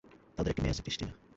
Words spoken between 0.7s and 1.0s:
আছে,